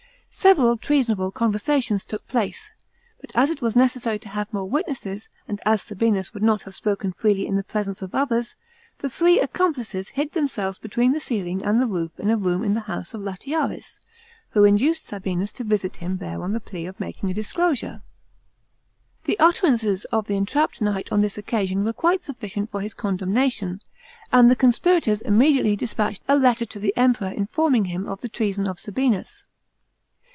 Several 0.33 0.77
treasonable 0.77 1.29
conversations 1.31 2.05
took 2.05 2.25
place, 2.25 2.71
but 3.19 3.35
as 3.35 3.49
it 3.49 3.59
was 3.59 3.75
necessary 3.75 4.17
to 4.19 4.29
have 4.29 4.51
mure 4.53 4.63
witnesses, 4.63 5.27
and 5.45 5.59
as 5.65 5.81
Sabinus 5.81 6.33
would 6.33 6.41
not 6.45 6.63
have 6.63 6.73
spoken 6.73 7.11
freely 7.11 7.45
in 7.45 7.57
the 7.57 7.65
presence 7.65 8.01
of 8.01 8.11
the 8.11 8.17
others, 8.17 8.55
the 8.99 9.09
three 9.09 9.41
accomplices 9.41 10.07
hid 10.07 10.31
themselves 10.31 10.77
between 10.77 11.11
the 11.11 11.19
ceiling 11.19 11.65
and 11.65 11.81
the 11.81 11.85
roof 11.85 12.17
in 12.17 12.29
a 12.29 12.37
room 12.37 12.63
in 12.63 12.75
the 12.75 12.79
house 12.87 13.13
of 13.13 13.19
Latiaris, 13.19 13.99
who 14.51 14.63
induced 14.63 15.05
Sabinus 15.05 15.51
to 15.51 15.65
visit 15.65 15.97
him 15.97 16.19
there 16.19 16.41
on 16.41 16.53
the 16.53 16.61
plea 16.61 16.85
of 16.85 16.97
making 17.01 17.29
a 17.29 17.33
disclosure. 17.33 17.99
The 19.25 19.37
utterances 19.37 20.05
of 20.13 20.27
the 20.27 20.37
entrapped 20.37 20.79
knight 20.79 21.11
on 21.11 21.19
this 21.19 21.37
occasion 21.37 21.83
were 21.83 21.91
quite 21.91 22.21
sufficient 22.21 22.71
for 22.71 22.79
his 22.79 22.93
condemnation, 22.93 23.81
and 24.31 24.49
the 24.49 24.55
conspirators 24.55 25.21
immediately 25.21 25.75
dispatched 25.75 26.23
a 26.29 26.37
letter 26.37 26.65
to 26.67 26.79
the 26.79 26.93
Emperor 26.95 27.31
informing 27.31 27.85
him 27.85 28.07
of 28.07 28.21
the 28.21 28.29
treason 28.29 28.65
of 28.65 28.79
Sabinus. 28.79 29.43